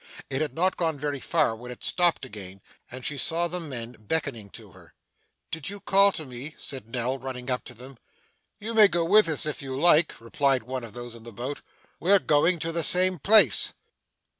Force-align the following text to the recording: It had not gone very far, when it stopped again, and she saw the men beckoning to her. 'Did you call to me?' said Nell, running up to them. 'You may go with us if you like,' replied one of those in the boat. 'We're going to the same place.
It 0.31 0.41
had 0.41 0.55
not 0.55 0.77
gone 0.77 0.97
very 0.97 1.19
far, 1.19 1.55
when 1.55 1.69
it 1.71 1.83
stopped 1.83 2.25
again, 2.25 2.59
and 2.89 3.05
she 3.05 3.19
saw 3.19 3.47
the 3.47 3.59
men 3.59 3.95
beckoning 3.99 4.49
to 4.49 4.71
her. 4.71 4.95
'Did 5.51 5.69
you 5.69 5.79
call 5.79 6.11
to 6.13 6.25
me?' 6.25 6.55
said 6.57 6.87
Nell, 6.89 7.19
running 7.19 7.51
up 7.51 7.63
to 7.65 7.75
them. 7.75 7.99
'You 8.59 8.73
may 8.73 8.87
go 8.87 9.05
with 9.05 9.27
us 9.29 9.45
if 9.45 9.61
you 9.61 9.79
like,' 9.79 10.19
replied 10.19 10.63
one 10.63 10.83
of 10.83 10.93
those 10.93 11.13
in 11.13 11.21
the 11.21 11.31
boat. 11.31 11.61
'We're 11.99 12.17
going 12.17 12.57
to 12.57 12.71
the 12.71 12.81
same 12.81 13.19
place. 13.19 13.73